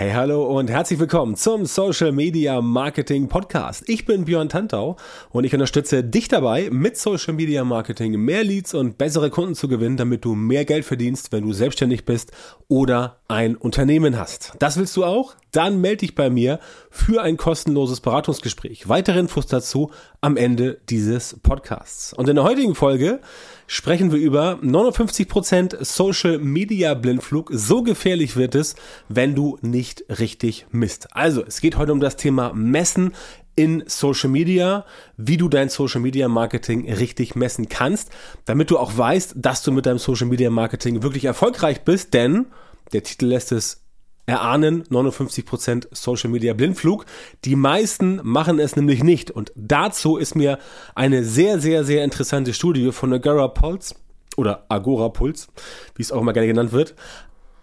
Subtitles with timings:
[0.00, 3.86] Hey, hallo und herzlich willkommen zum Social Media Marketing Podcast.
[3.86, 4.96] Ich bin Björn Tantau
[5.28, 9.68] und ich unterstütze dich dabei, mit Social Media Marketing mehr Leads und bessere Kunden zu
[9.68, 12.32] gewinnen, damit du mehr Geld verdienst, wenn du selbstständig bist
[12.66, 14.54] oder ein Unternehmen hast.
[14.58, 15.34] Das willst du auch?
[15.52, 16.60] Dann melde dich bei mir
[16.90, 18.88] für ein kostenloses Beratungsgespräch.
[18.88, 19.90] Weitere Infos dazu
[20.20, 22.12] am Ende dieses Podcasts.
[22.12, 23.20] Und in der heutigen Folge
[23.66, 27.50] sprechen wir über 59% Social Media Blindflug.
[27.52, 28.76] So gefährlich wird es,
[29.08, 31.16] wenn du nicht richtig misst.
[31.16, 33.14] Also, es geht heute um das Thema Messen
[33.56, 34.84] in Social Media,
[35.16, 38.10] wie du dein Social Media Marketing richtig messen kannst,
[38.44, 42.46] damit du auch weißt, dass du mit deinem Social Media Marketing wirklich erfolgreich bist, denn
[42.92, 43.82] der Titel lässt es
[44.30, 47.04] erahnen 59% Social Media Blindflug.
[47.44, 49.32] Die meisten machen es nämlich nicht.
[49.32, 50.58] Und dazu ist mir
[50.94, 53.96] eine sehr, sehr, sehr interessante Studie von Agora Pulse
[54.36, 55.48] oder Agora Pulse,
[55.96, 56.94] wie es auch immer gerne genannt wird,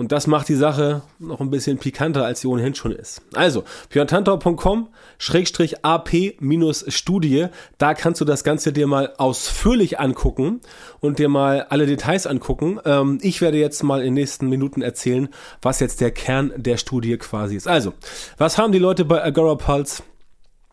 [0.00, 3.20] Und das macht die Sache noch ein bisschen pikanter, als sie ohnehin schon ist.
[3.34, 3.64] Also,
[5.18, 10.62] Schrägstrich AP-Studie, da kannst du das Ganze dir mal ausführlich angucken
[11.00, 12.80] und dir mal alle Details angucken.
[12.86, 15.28] Ähm, ich werde jetzt mal in den nächsten Minuten erzählen,
[15.60, 17.68] was jetzt der Kern der Studie quasi ist.
[17.68, 17.92] Also,
[18.38, 20.02] was haben die Leute bei Agora Pulse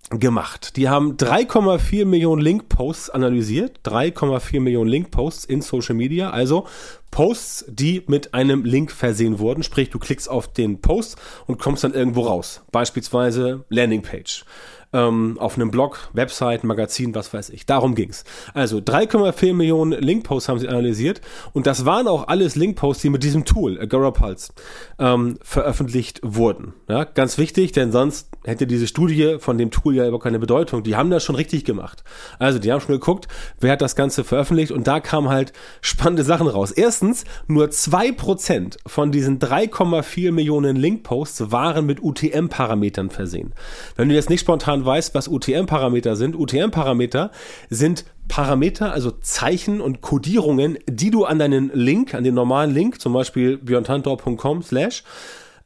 [0.09, 0.77] gemacht.
[0.77, 6.65] Die haben 3,4 Millionen Link-Posts analysiert, 3,4 Millionen Link-Posts in Social Media, also
[7.11, 11.83] Posts, die mit einem Link versehen wurden, sprich du klickst auf den Post und kommst
[11.83, 14.45] dann irgendwo raus, beispielsweise Landingpage
[14.93, 17.65] ähm, auf einem Blog, Website, Magazin, was weiß ich.
[17.65, 18.23] Darum ging's.
[18.53, 21.21] Also 3,4 Millionen Linkposts haben sie analysiert
[21.53, 24.53] und das waren auch alles Linkposts, die mit diesem Tool, Agora Pulse,
[24.99, 26.73] ähm, veröffentlicht wurden.
[26.87, 30.83] Ja, ganz wichtig, denn sonst hätte diese Studie von dem Tool ja überhaupt keine Bedeutung.
[30.83, 32.03] Die haben das schon richtig gemacht.
[32.39, 33.27] Also die haben schon geguckt,
[33.59, 36.71] wer hat das Ganze veröffentlicht und da kamen halt spannende Sachen raus.
[36.97, 43.53] Erstens, nur zwei Prozent von diesen 3,4 Millionen Linkposts waren mit UTM-Parametern versehen.
[43.95, 47.29] Wenn du jetzt nicht spontan weißt, was UTM-Parameter sind, UTM-Parameter
[47.69, 52.99] sind Parameter, also Zeichen und Codierungen, die du an deinen Link, an den normalen Link,
[52.99, 55.03] zum Beispiel björntantor.com slash,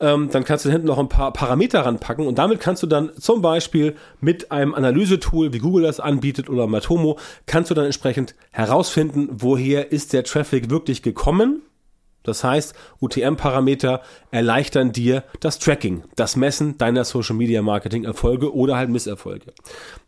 [0.01, 3.12] ähm, dann kannst du hinten noch ein paar Parameter ranpacken und damit kannst du dann
[3.17, 8.35] zum Beispiel mit einem Analysetool, wie Google das anbietet oder Matomo, kannst du dann entsprechend
[8.51, 11.62] herausfinden, woher ist der Traffic wirklich gekommen
[12.24, 18.78] das heißt, UTM-Parameter erleichtern dir das Tracking, das Messen deiner Social Media Marketing Erfolge oder
[18.78, 19.54] halt Misserfolge.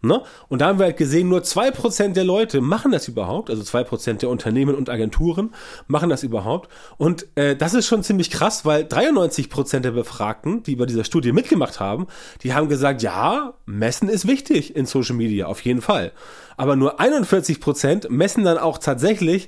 [0.01, 0.21] Ne?
[0.47, 3.63] Und da haben wir halt gesehen, nur zwei Prozent der Leute machen das überhaupt, also
[3.63, 5.53] zwei Prozent der Unternehmen und Agenturen
[5.87, 6.69] machen das überhaupt.
[6.97, 11.31] Und äh, das ist schon ziemlich krass, weil 93% der Befragten, die bei dieser Studie
[11.31, 12.07] mitgemacht haben,
[12.43, 16.11] die haben gesagt, ja, Messen ist wichtig in Social Media, auf jeden Fall.
[16.57, 19.47] Aber nur 41% messen dann auch tatsächlich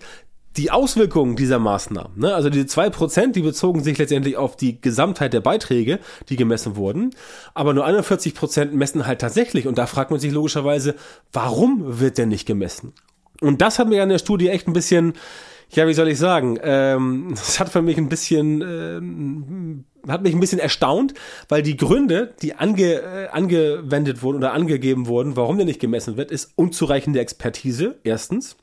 [0.58, 2.34] die Auswirkungen dieser Maßnahmen, ne?
[2.34, 6.00] also diese zwei Prozent, die bezogen sich letztendlich auf die Gesamtheit der Beiträge,
[6.30, 7.12] die gemessen wurden,
[7.54, 10.96] aber nur 41 Prozent messen halt tatsächlich und da fragt man sich logischerweise,
[11.34, 12.94] warum wird denn nicht gemessen?
[13.42, 15.14] Und das hat mir an der Studie echt ein bisschen,
[15.72, 20.34] ja, wie soll ich sagen, ähm, das hat für mich ein bisschen, ähm, hat mich
[20.34, 21.16] ein bisschen erstaunt,
[21.50, 26.16] weil die Gründe, die ange, äh, angewendet wurden oder angegeben wurden, warum der nicht gemessen
[26.16, 28.56] wird, ist unzureichende Expertise, erstens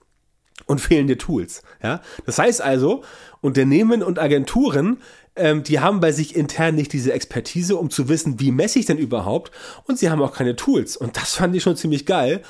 [0.66, 1.62] und fehlende Tools.
[1.82, 2.00] Ja?
[2.26, 3.02] Das heißt also,
[3.40, 4.98] Unternehmen und Agenturen,
[5.34, 8.86] ähm, die haben bei sich intern nicht diese Expertise, um zu wissen, wie messe ich
[8.86, 9.50] denn überhaupt,
[9.84, 10.96] und sie haben auch keine Tools.
[10.96, 12.42] Und das fand ich schon ziemlich geil,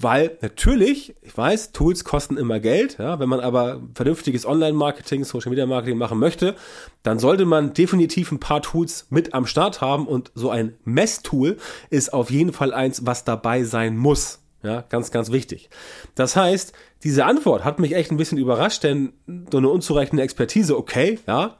[0.00, 5.96] weil natürlich, ich weiß, Tools kosten immer Geld, ja, wenn man aber vernünftiges Online-Marketing, Social-Media-Marketing
[5.96, 6.56] machen möchte,
[7.02, 11.58] dann sollte man definitiv ein paar Tools mit am Start haben und so ein Messtool
[11.90, 14.43] ist auf jeden Fall eins, was dabei sein muss.
[14.64, 15.68] Ja, ganz, ganz wichtig.
[16.14, 16.72] Das heißt,
[17.02, 19.12] diese Antwort hat mich echt ein bisschen überrascht, denn
[19.52, 21.56] so eine unzureichende Expertise, okay, ja,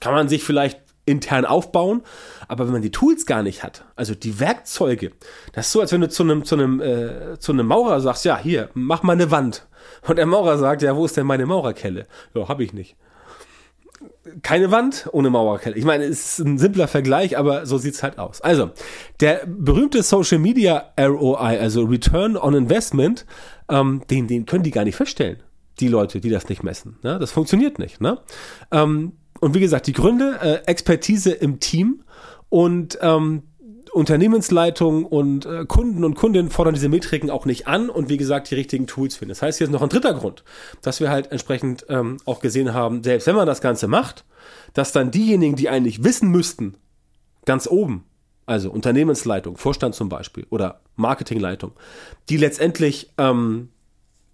[0.00, 2.02] kann man sich vielleicht intern aufbauen,
[2.46, 5.12] aber wenn man die Tools gar nicht hat, also die Werkzeuge,
[5.54, 8.24] das ist so, als wenn du zu einem, zu einem, äh, zu einem Maurer sagst,
[8.26, 9.66] ja, hier, mach mal eine Wand.
[10.06, 12.06] Und der Maurer sagt, ja, wo ist denn meine Maurerkelle?
[12.34, 12.96] Ja, hab ich nicht
[14.42, 15.76] keine Wand ohne Mauerkelle.
[15.76, 18.40] Ich meine, es ist ein simpler Vergleich, aber so sieht's halt aus.
[18.40, 18.70] Also,
[19.20, 23.24] der berühmte Social Media ROI, also Return on Investment,
[23.68, 25.42] ähm, den, den können die gar nicht feststellen.
[25.80, 26.98] die Leute, die das nicht messen.
[27.02, 27.18] Ne?
[27.18, 28.00] Das funktioniert nicht.
[28.00, 28.18] Ne?
[28.70, 32.02] Ähm, und wie gesagt, die Gründe, äh, Expertise im Team
[32.48, 33.42] und ähm,
[33.96, 38.50] Unternehmensleitung und äh, Kunden und Kundinnen fordern diese Metriken auch nicht an und wie gesagt
[38.50, 39.30] die richtigen Tools finden.
[39.30, 40.44] Das heißt, hier ist noch ein dritter Grund,
[40.82, 44.26] dass wir halt entsprechend ähm, auch gesehen haben, selbst wenn man das Ganze macht,
[44.74, 46.76] dass dann diejenigen, die eigentlich wissen müssten,
[47.46, 48.04] ganz oben,
[48.44, 51.72] also Unternehmensleitung, Vorstand zum Beispiel oder Marketingleitung,
[52.28, 53.70] die letztendlich ähm,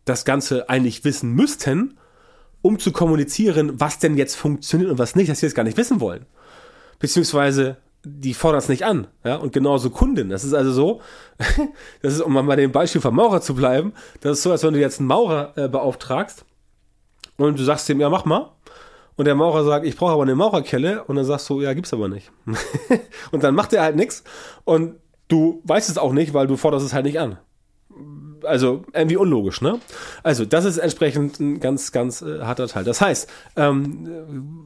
[0.04, 1.98] das Ganze eigentlich wissen müssten,
[2.62, 5.76] um zu kommunizieren, was denn jetzt funktioniert und was nicht, dass sie es gar nicht
[5.76, 6.26] wissen wollen.
[6.98, 10.28] Beziehungsweise die fordern es nicht an, ja, und genauso Kunden.
[10.28, 11.00] Das ist also so,
[12.02, 14.62] das ist, um mal bei dem Beispiel vom Maurer zu bleiben, das ist so, als
[14.64, 16.44] wenn du jetzt einen Maurer äh, beauftragst
[17.36, 18.50] und du sagst ihm, ja, mach mal.
[19.16, 21.04] Und der Maurer sagt, ich brauche aber eine Maurerkelle.
[21.04, 22.32] Und dann sagst du, ja, gibt's aber nicht.
[23.30, 24.24] und dann macht er halt nichts.
[24.64, 24.96] Und
[25.28, 27.38] du weißt es auch nicht, weil du forderst es halt nicht an
[28.44, 29.78] also irgendwie unlogisch, ne?
[30.22, 32.84] Also, das ist entsprechend ein ganz, ganz äh, harter Teil.
[32.84, 34.08] Das heißt, ähm,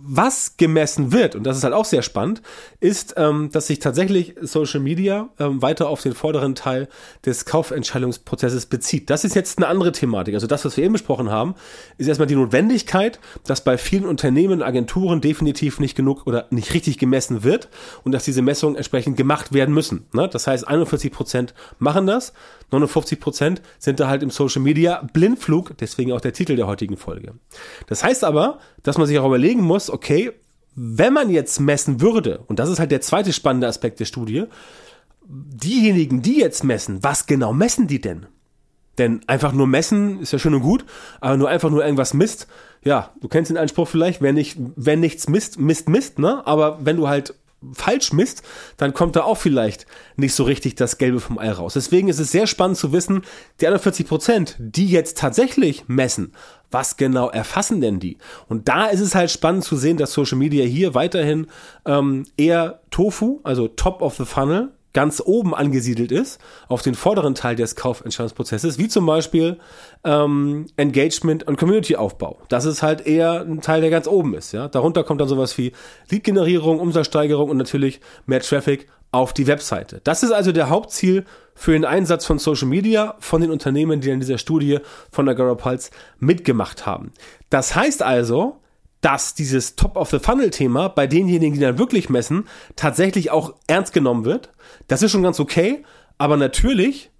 [0.02, 2.42] was gemessen wird, und das ist halt auch sehr spannend,
[2.80, 6.88] ist, ähm, dass sich tatsächlich Social Media ähm, weiter auf den vorderen Teil
[7.24, 9.10] des Kaufentscheidungsprozesses bezieht.
[9.10, 10.34] Das ist jetzt eine andere Thematik.
[10.34, 11.54] Also das, was wir eben besprochen haben,
[11.98, 16.98] ist erstmal die Notwendigkeit, dass bei vielen Unternehmen, Agenturen definitiv nicht genug oder nicht richtig
[16.98, 17.68] gemessen wird
[18.04, 20.06] und dass diese Messungen entsprechend gemacht werden müssen.
[20.12, 20.28] Ne?
[20.28, 22.32] Das heißt, 41 Prozent machen das,
[22.70, 26.96] 59 Prozent sind da halt im Social Media Blindflug, deswegen auch der Titel der heutigen
[26.96, 27.34] Folge.
[27.86, 30.32] Das heißt aber, dass man sich auch überlegen muss, okay,
[30.74, 34.44] wenn man jetzt messen würde, und das ist halt der zweite spannende Aspekt der Studie,
[35.28, 38.26] diejenigen, die jetzt messen, was genau messen die denn?
[38.98, 40.84] Denn einfach nur messen ist ja schön und gut,
[41.20, 42.46] aber nur einfach nur irgendwas misst,
[42.82, 46.46] ja, du kennst den Einspruch vielleicht, wer nicht, wenn nichts misst, misst, misst, ne?
[46.46, 47.34] Aber wenn du halt
[47.72, 48.42] falsch misst,
[48.76, 49.86] dann kommt da auch vielleicht
[50.16, 51.74] nicht so richtig das Gelbe vom Ei raus.
[51.74, 53.22] Deswegen ist es sehr spannend zu wissen,
[53.60, 56.32] die 41 Prozent, die jetzt tatsächlich messen,
[56.70, 58.18] was genau erfassen denn die?
[58.48, 61.46] Und da ist es halt spannend zu sehen, dass Social Media hier weiterhin
[61.86, 67.34] ähm, eher Tofu, also Top of the Funnel, ganz oben angesiedelt ist, auf den vorderen
[67.34, 69.58] Teil des Kaufentscheidungsprozesses, wie zum Beispiel
[70.04, 72.38] ähm, Engagement und Community-Aufbau.
[72.48, 74.52] Das ist halt eher ein Teil, der ganz oben ist.
[74.52, 74.68] Ja?
[74.68, 75.72] Darunter kommt dann sowas wie
[76.08, 80.00] Lead-Generierung, Umsatzsteigerung und natürlich mehr Traffic auf die Webseite.
[80.02, 84.08] Das ist also der Hauptziel für den Einsatz von Social Media von den Unternehmen, die
[84.08, 84.78] in dieser Studie
[85.12, 85.90] von Agora Pulse
[86.20, 87.12] mitgemacht haben.
[87.50, 88.62] Das heißt also,
[89.00, 94.50] dass dieses Top-of-the-Funnel-Thema bei denjenigen, die dann wirklich messen, tatsächlich auch ernst genommen wird.
[94.88, 95.84] Das ist schon ganz okay,
[96.18, 97.10] aber natürlich,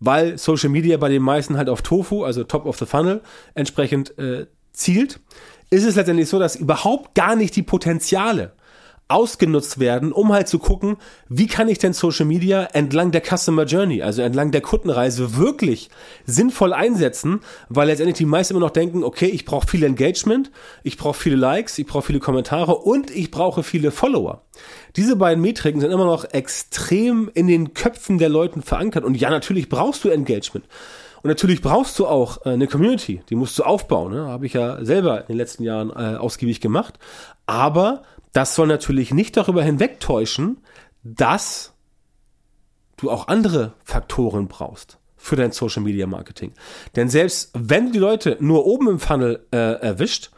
[0.00, 3.20] weil Social Media bei den meisten halt auf Tofu, also Top of the Funnel,
[3.54, 5.20] entsprechend äh, zielt,
[5.70, 8.52] ist es letztendlich so, dass überhaupt gar nicht die Potenziale
[9.08, 10.96] ausgenutzt werden, um halt zu gucken,
[11.28, 15.90] wie kann ich denn Social Media entlang der Customer Journey, also entlang der Kundenreise wirklich
[16.24, 20.50] sinnvoll einsetzen, weil letztendlich die meisten immer noch denken, okay, ich brauche viel Engagement,
[20.82, 24.42] ich brauche viele Likes, ich brauche viele Kommentare und ich brauche viele Follower.
[24.96, 29.28] Diese beiden Metriken sind immer noch extrem in den Köpfen der Leuten verankert und ja,
[29.28, 30.66] natürlich brauchst du Engagement.
[31.24, 34.12] Und natürlich brauchst du auch äh, eine Community, die musst du aufbauen.
[34.12, 34.26] Ne?
[34.26, 36.98] Habe ich ja selber in den letzten Jahren äh, ausgiebig gemacht.
[37.46, 38.02] Aber
[38.34, 40.58] das soll natürlich nicht darüber hinwegtäuschen,
[41.02, 41.72] dass
[42.96, 46.52] du auch andere Faktoren brauchst für dein Social Media Marketing.
[46.96, 50.30] Denn selbst wenn du die Leute nur oben im Funnel äh, erwischt,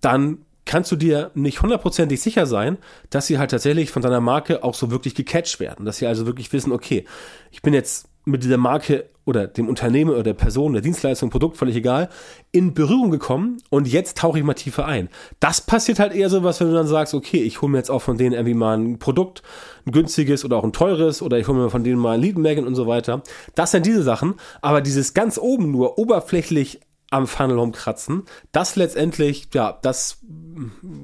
[0.00, 2.76] dann kannst du dir nicht hundertprozentig sicher sein,
[3.10, 5.86] dass sie halt tatsächlich von deiner Marke auch so wirklich gecatcht werden.
[5.86, 7.06] Dass sie also wirklich wissen, okay,
[7.50, 11.58] ich bin jetzt mit dieser Marke oder dem Unternehmen oder der Person, der Dienstleistung, Produkt,
[11.58, 12.08] völlig egal,
[12.50, 15.10] in Berührung gekommen und jetzt tauche ich mal tiefer ein.
[15.38, 17.90] Das passiert halt eher so was, wenn du dann sagst, okay, ich hole mir jetzt
[17.90, 19.42] auch von denen irgendwie mal ein Produkt,
[19.84, 22.38] ein günstiges oder auch ein teures oder ich hole mir von denen mal ein Lead
[22.38, 23.22] Magazine und so weiter.
[23.54, 26.80] Das sind diese Sachen, aber dieses ganz oben nur oberflächlich
[27.10, 30.18] am Funnel rumkratzen, das letztendlich, ja, das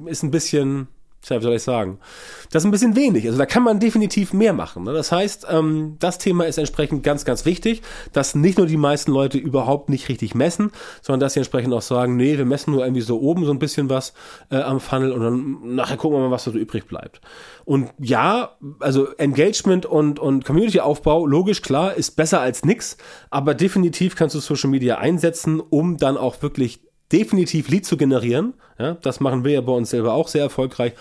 [0.07, 0.89] ist ein bisschen
[1.25, 1.99] Tja, wie soll ich sagen?
[2.51, 3.27] Das ist ein bisschen wenig.
[3.27, 4.85] Also da kann man definitiv mehr machen.
[4.85, 4.93] Ne?
[4.93, 7.81] Das heißt, ähm, das Thema ist entsprechend ganz, ganz wichtig,
[8.13, 11.81] dass nicht nur die meisten Leute überhaupt nicht richtig messen, sondern dass sie entsprechend auch
[11.81, 14.13] sagen, nee, wir messen nur irgendwie so oben so ein bisschen was
[14.51, 17.23] äh, am Funnel und dann nachher gucken wir mal, was so übrig bleibt.
[17.65, 22.99] Und ja, also Engagement und, und Community-Aufbau, logisch, klar, ist besser als nix,
[23.31, 26.81] aber definitiv kannst du Social Media einsetzen, um dann auch wirklich
[27.15, 28.55] definitiv Lead zu generieren.
[28.79, 30.95] Ja, das machen wir ja bei uns selber auch sehr erfolgreich.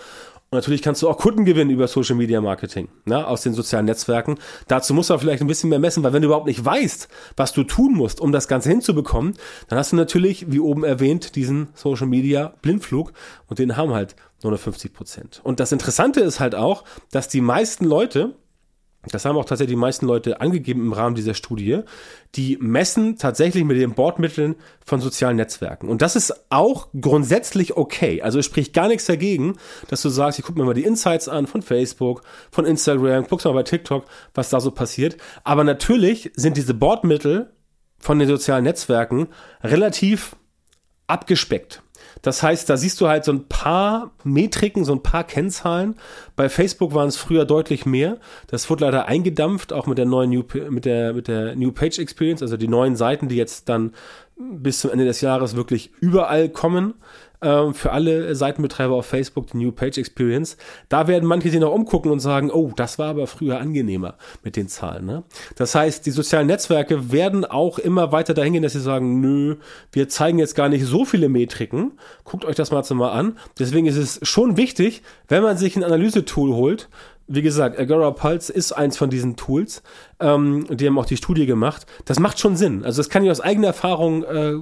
[0.50, 3.86] Und natürlich kannst du auch Kunden gewinnen über Social Media Marketing, ne, aus den sozialen
[3.86, 4.38] Netzwerken.
[4.68, 7.52] Dazu musst du vielleicht ein bisschen mehr messen, weil wenn du überhaupt nicht weißt, was
[7.52, 9.34] du tun musst, um das Ganze hinzubekommen,
[9.66, 13.12] dann hast du natürlich, wie oben erwähnt, diesen Social Media Blindflug
[13.48, 15.40] und den haben halt nur noch 50 Prozent.
[15.42, 18.36] Und das Interessante ist halt auch, dass die meisten Leute,
[19.10, 21.80] das haben auch tatsächlich die meisten Leute angegeben im Rahmen dieser Studie,
[22.34, 25.88] die messen tatsächlich mit den Bordmitteln von sozialen Netzwerken.
[25.88, 28.22] Und das ist auch grundsätzlich okay.
[28.22, 29.56] Also es spricht gar nichts dagegen,
[29.88, 33.46] dass du sagst, ich gucke mir mal die Insights an von Facebook, von Instagram, guckst
[33.46, 35.16] mal bei TikTok, was da so passiert.
[35.44, 37.52] Aber natürlich sind diese Bordmittel
[37.98, 39.28] von den sozialen Netzwerken
[39.62, 40.36] relativ
[41.06, 41.83] abgespeckt.
[42.24, 45.96] Das heißt, da siehst du halt so ein paar Metriken, so ein paar Kennzahlen.
[46.36, 48.16] Bei Facebook waren es früher deutlich mehr.
[48.46, 51.98] Das wurde leider eingedampft, auch mit der neuen New, mit der, mit der New Page
[51.98, 53.92] Experience, also die neuen Seiten, die jetzt dann
[54.36, 56.94] bis zum Ende des Jahres wirklich überall kommen
[57.44, 60.56] ähm, für alle Seitenbetreiber auf Facebook, die New Page Experience.
[60.88, 64.56] Da werden manche sich noch umgucken und sagen, oh, das war aber früher angenehmer mit
[64.56, 65.04] den Zahlen.
[65.04, 65.24] Ne?
[65.54, 69.56] Das heißt, die sozialen Netzwerke werden auch immer weiter dahin gehen, dass sie sagen, nö,
[69.92, 71.92] wir zeigen jetzt gar nicht so viele Metriken.
[72.24, 73.38] Guckt euch das mal, mal an.
[73.58, 76.88] Deswegen ist es schon wichtig, wenn man sich ein Analysetool holt,
[77.26, 79.82] wie gesagt, Agora Pulse ist eins von diesen Tools.
[80.20, 81.86] Ähm, die haben auch die Studie gemacht.
[82.04, 82.84] Das macht schon Sinn.
[82.84, 84.54] Also das kann ich aus eigener Erfahrung äh,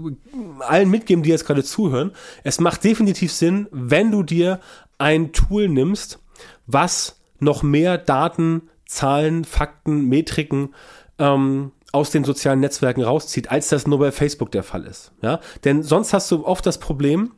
[0.60, 2.12] allen mitgeben, die jetzt gerade zuhören.
[2.44, 4.60] Es macht definitiv Sinn, wenn du dir
[4.98, 6.20] ein Tool nimmst,
[6.66, 10.74] was noch mehr Daten, Zahlen, Fakten, Metriken
[11.18, 15.12] ähm, aus den sozialen Netzwerken rauszieht, als das nur bei Facebook der Fall ist.
[15.20, 15.40] Ja?
[15.64, 17.32] Denn sonst hast du oft das Problem,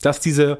[0.00, 0.58] dass diese,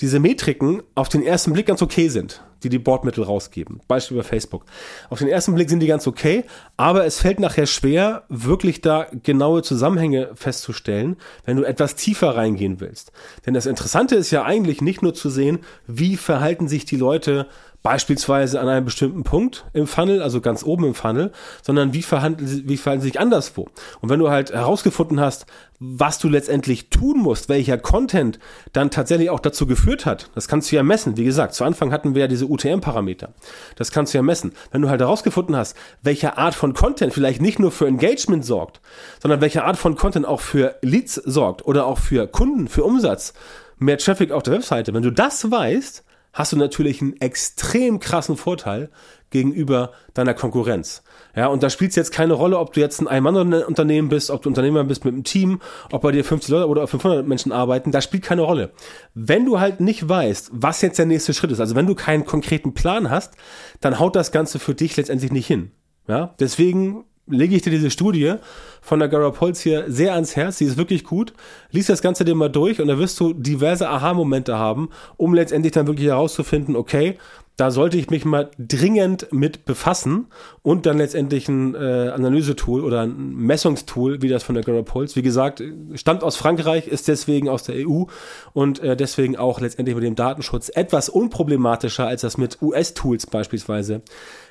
[0.00, 3.80] diese Metriken auf den ersten Blick ganz okay sind die die Bordmittel rausgeben.
[3.86, 4.64] Beispiel bei Facebook.
[5.10, 6.44] Auf den ersten Blick sind die ganz okay,
[6.76, 12.80] aber es fällt nachher schwer, wirklich da genaue Zusammenhänge festzustellen, wenn du etwas tiefer reingehen
[12.80, 13.12] willst.
[13.46, 17.46] Denn das Interessante ist ja eigentlich nicht nur zu sehen, wie verhalten sich die Leute
[17.84, 22.62] beispielsweise an einem bestimmten Punkt im Funnel, also ganz oben im Funnel, sondern wie verhandeln,
[22.66, 23.68] wie verhalten sie sich anderswo.
[24.00, 25.44] Und wenn du halt herausgefunden hast,
[25.78, 28.38] was du letztendlich tun musst, welcher Content
[28.72, 31.18] dann tatsächlich auch dazu geführt hat, das kannst du ja messen.
[31.18, 33.34] Wie gesagt, zu Anfang hatten wir ja diese UTM-Parameter.
[33.76, 34.52] Das kannst du ja messen.
[34.70, 38.80] Wenn du halt herausgefunden hast, welche Art von Content vielleicht nicht nur für Engagement sorgt,
[39.20, 43.34] sondern welche Art von Content auch für Leads sorgt oder auch für Kunden, für Umsatz,
[43.78, 46.03] mehr Traffic auf der Webseite, wenn du das weißt,
[46.34, 48.90] hast du natürlich einen extrem krassen Vorteil
[49.30, 51.02] gegenüber deiner Konkurrenz.
[51.34, 54.42] Ja, und da spielt es jetzt keine Rolle, ob du jetzt ein Ein-Mann-Unternehmen bist, ob
[54.42, 55.60] du Unternehmer bist mit einem Team,
[55.90, 58.72] ob bei dir 50 Leute oder 500 Menschen arbeiten, das spielt keine Rolle.
[59.14, 62.24] Wenn du halt nicht weißt, was jetzt der nächste Schritt ist, also wenn du keinen
[62.24, 63.34] konkreten Plan hast,
[63.80, 65.72] dann haut das Ganze für dich letztendlich nicht hin.
[66.06, 68.34] Ja, deswegen lege ich dir diese Studie
[68.82, 70.58] von der Gara Polz hier sehr ans Herz.
[70.58, 71.32] Sie ist wirklich gut.
[71.70, 75.72] Lies das Ganze dir mal durch und da wirst du diverse Aha-Momente haben, um letztendlich
[75.72, 77.16] dann wirklich herauszufinden, okay,
[77.56, 80.26] da sollte ich mich mal dringend mit befassen
[80.62, 85.16] und dann letztendlich ein äh, Analysetool oder ein Messungstool, wie das von der Garapulse.
[85.16, 85.62] Wie gesagt,
[85.94, 88.04] stammt aus Frankreich, ist deswegen aus der EU
[88.52, 94.02] und äh, deswegen auch letztendlich mit dem Datenschutz etwas unproblematischer als das mit US-Tools beispielsweise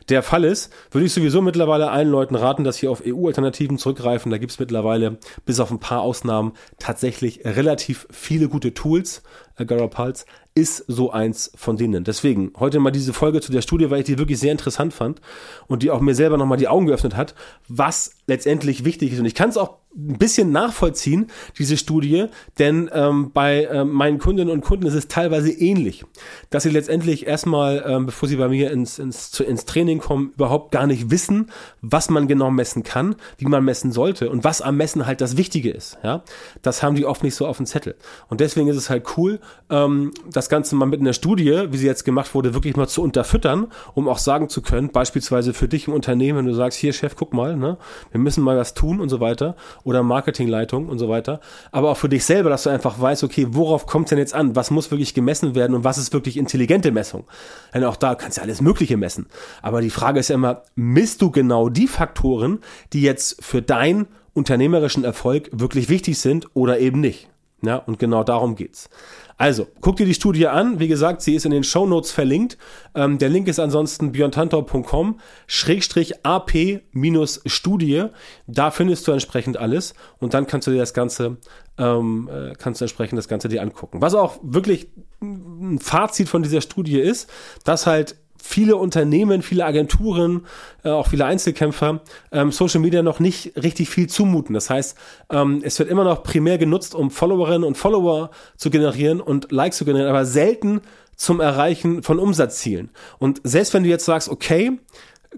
[0.10, 4.32] der Fall ist, würde ich sowieso mittlerweile allen Leuten raten, dass sie auf EU-Alternativen zurückgreifen.
[4.32, 9.24] Da gibt es mittlerweile, bis auf ein paar Ausnahmen, tatsächlich relativ viele gute Tools.
[9.58, 12.04] Äh, Garapulse ist so eins von denen.
[12.04, 15.20] Deswegen heute mal diese Folge zu der Studie, weil ich die wirklich sehr interessant fand
[15.68, 17.34] und die auch mir selber nochmal die Augen geöffnet hat,
[17.68, 19.20] was letztendlich wichtig ist.
[19.20, 21.28] Und ich kann es auch ein bisschen nachvollziehen,
[21.60, 22.26] diese Studie,
[22.58, 26.04] denn ähm, bei ähm, meinen Kundinnen und Kunden ist es teilweise ähnlich,
[26.50, 30.72] dass sie letztendlich erstmal, ähm, bevor sie bei mir ins, ins, ins Training kommen, überhaupt
[30.72, 31.52] gar nicht wissen,
[31.82, 35.38] was man genau messen kann, wie man messen sollte und was am Messen halt das
[35.38, 36.00] Wichtige ist.
[36.04, 36.24] Ja,
[36.64, 37.96] Das haben die oft nicht so auf dem Zettel.
[38.30, 39.40] Und deswegen ist es halt cool,
[39.70, 43.04] ähm, das Ganze mal mit einer Studie, wie sie jetzt gemacht wurde, wirklich mal zu
[43.04, 46.94] unterfüttern, um auch sagen zu können, beispielsweise für dich im Unternehmen, wenn du sagst, hier
[46.94, 47.78] Chef, guck mal, ne,
[48.14, 51.40] wir müssen mal was tun und so weiter oder Marketingleitung und so weiter.
[51.72, 54.56] Aber auch für dich selber, dass du einfach weißt, okay, worauf kommt denn jetzt an?
[54.56, 57.26] Was muss wirklich gemessen werden und was ist wirklich intelligente Messung?
[57.74, 59.26] Denn auch da kannst du alles Mögliche messen.
[59.64, 62.60] Aber die Frage ist ja immer, misst du genau die Faktoren,
[62.94, 67.33] die jetzt für deinen unternehmerischen Erfolg wirklich wichtig sind oder eben nicht?
[67.66, 68.90] Ja, und genau darum geht's.
[69.38, 70.80] Also, guck dir die Studie an.
[70.80, 72.58] Wie gesagt, sie ist in den Show Notes verlinkt.
[72.94, 78.06] Ähm, der Link ist ansonsten björntantor.com schrägstrich AP-Studie.
[78.48, 81.38] Da findest du entsprechend alles und dann kannst du dir das Ganze,
[81.78, 84.02] ähm, äh, kannst du entsprechend das Ganze dir angucken.
[84.02, 84.90] Was auch wirklich
[85.22, 87.30] ein Fazit von dieser Studie ist,
[87.64, 90.46] dass halt viele Unternehmen, viele Agenturen,
[90.84, 94.54] äh, auch viele Einzelkämpfer ähm, Social Media noch nicht richtig viel zumuten.
[94.54, 94.98] Das heißt,
[95.30, 99.78] ähm, es wird immer noch primär genutzt, um Followerinnen und Follower zu generieren und Likes
[99.78, 100.82] zu generieren, aber selten
[101.16, 102.90] zum Erreichen von Umsatzzielen.
[103.18, 104.78] Und selbst wenn du jetzt sagst, okay,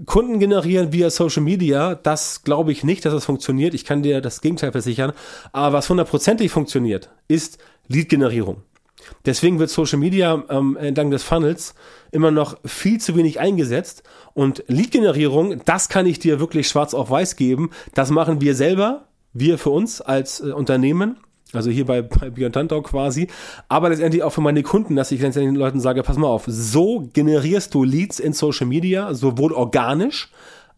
[0.05, 3.75] Kunden generieren via Social Media, das glaube ich nicht, dass das funktioniert.
[3.75, 5.13] Ich kann dir das Gegenteil versichern.
[5.51, 8.63] Aber was hundertprozentig funktioniert, ist Lead-Generierung.
[9.25, 11.75] Deswegen wird Social Media ähm, entlang des Funnels
[12.11, 14.03] immer noch viel zu wenig eingesetzt.
[14.33, 17.71] Und Lead-Generierung, das kann ich dir wirklich schwarz auf weiß geben.
[17.93, 21.17] Das machen wir selber, wir für uns als äh, Unternehmen.
[21.53, 23.27] Also hier bei, bei Björn Tantau quasi,
[23.69, 26.43] aber letztendlich auch für meine Kunden, dass ich letztendlich den Leuten sage, pass mal auf,
[26.47, 30.31] so generierst du Leads in Social Media, sowohl organisch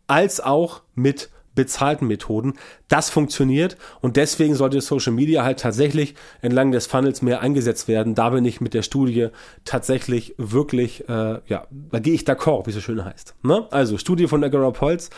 [0.07, 2.53] als auch mit bezahlten Methoden.
[2.87, 8.15] Das funktioniert und deswegen sollte Social Media halt tatsächlich entlang des Funnels mehr eingesetzt werden.
[8.15, 9.27] Da bin ich mit der Studie
[9.65, 13.35] tatsächlich wirklich, äh, ja, da gehe ich d'accord, wie es so schön heißt.
[13.43, 13.65] Ne?
[13.71, 15.09] Also Studie von Agora Polz.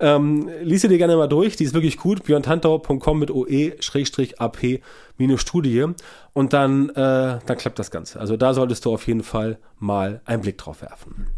[0.00, 2.22] Ähm, lies sie dir gerne mal durch, die ist wirklich gut.
[2.24, 4.66] björntantau.com mit OE-AP-Studie
[6.32, 8.18] und dann, äh, dann klappt das Ganze.
[8.18, 11.28] Also da solltest du auf jeden Fall mal einen Blick drauf werfen.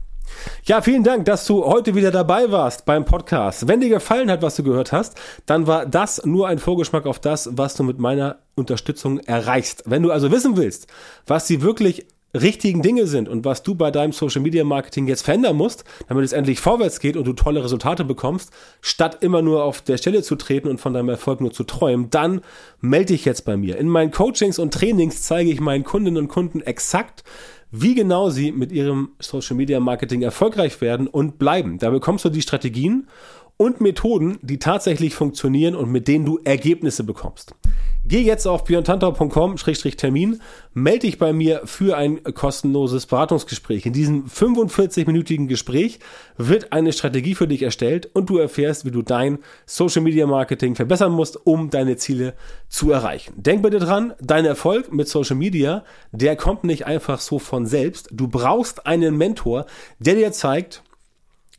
[0.64, 3.68] Ja, vielen Dank, dass du heute wieder dabei warst beim Podcast.
[3.68, 5.14] Wenn dir gefallen hat, was du gehört hast,
[5.46, 9.84] dann war das nur ein Vorgeschmack auf das, was du mit meiner Unterstützung erreichst.
[9.86, 10.86] Wenn du also wissen willst,
[11.26, 15.22] was die wirklich richtigen Dinge sind und was du bei deinem Social Media Marketing jetzt
[15.22, 18.50] verändern musst, damit es endlich vorwärts geht und du tolle Resultate bekommst,
[18.80, 22.10] statt immer nur auf der Stelle zu treten und von deinem Erfolg nur zu träumen,
[22.10, 22.40] dann
[22.80, 23.78] melde dich jetzt bei mir.
[23.78, 27.22] In meinen Coachings und Trainings zeige ich meinen Kundinnen und Kunden exakt,
[27.76, 31.78] wie genau sie mit ihrem Social Media Marketing erfolgreich werden und bleiben.
[31.78, 33.08] Da bekommst du die Strategien
[33.56, 37.56] und Methoden, die tatsächlich funktionieren und mit denen du Ergebnisse bekommst.
[38.06, 40.42] Geh jetzt auf björntantau.com-termin,
[40.74, 43.86] melde dich bei mir für ein kostenloses Beratungsgespräch.
[43.86, 46.00] In diesem 45-minütigen Gespräch
[46.36, 50.74] wird eine Strategie für dich erstellt und du erfährst, wie du dein Social Media Marketing
[50.74, 52.34] verbessern musst, um deine Ziele
[52.68, 53.32] zu erreichen.
[53.38, 55.82] Denk bitte dran, dein Erfolg mit Social Media,
[56.12, 58.10] der kommt nicht einfach so von selbst.
[58.12, 59.64] Du brauchst einen Mentor,
[59.98, 60.82] der dir zeigt,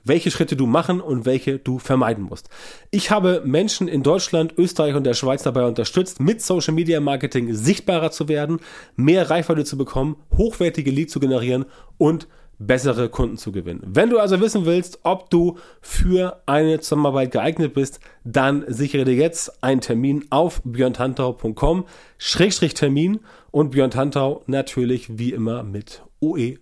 [0.05, 2.49] welche Schritte du machen und welche du vermeiden musst.
[2.91, 7.53] Ich habe Menschen in Deutschland, Österreich und der Schweiz dabei unterstützt, mit Social Media Marketing
[7.53, 8.59] sichtbarer zu werden,
[8.95, 11.65] mehr Reichweite zu bekommen, hochwertige Leads zu generieren
[11.97, 13.81] und bessere Kunden zu gewinnen.
[13.85, 19.15] Wenn du also wissen willst, ob du für eine Zusammenarbeit geeignet bist, dann sichere dir
[19.15, 21.85] jetzt einen Termin auf björntantau.com
[22.17, 23.19] Schrägstrich Termin
[23.51, 26.57] und Björn Tantau natürlich wie immer mit OE